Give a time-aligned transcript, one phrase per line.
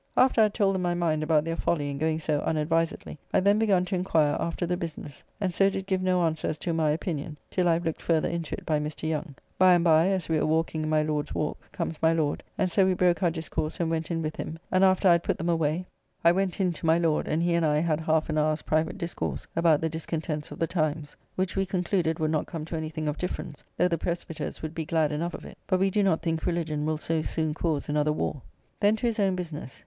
[0.17, 3.39] After I had told them my mind about their folly in going so unadvisedly, I
[3.39, 6.73] then begun to inquire after the business, and so did give no answer as to
[6.73, 9.07] my opinion till I have looked farther into it by Mr.
[9.07, 9.35] Young.
[9.59, 12.71] By and by, as we were walking in my Lord's walk, comes my Lord, and
[12.71, 15.37] so we broke our discourse and went in with him, and after I had put
[15.37, 15.85] them away
[16.23, 18.97] I went in to my Lord, and he and I had half an hour's private
[18.97, 23.07] discourse about the discontents of the times, which we concluded would not come to anything
[23.07, 26.23] of difference, though the Presbyters would be glad enough of it; but we do not
[26.23, 28.41] think religion will so soon cause another war.
[28.79, 29.79] Then to his own business.